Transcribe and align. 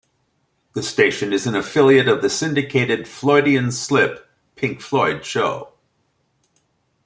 The 0.73 0.81
station 0.81 1.31
is 1.31 1.45
an 1.45 1.53
affiliate 1.55 2.07
of 2.07 2.23
the 2.23 2.29
syndicated 2.31 3.01
Floydian 3.01 3.71
Slip 3.71 4.27
Pink 4.55 4.81
Floyd 4.81 5.23
show. 5.23 5.73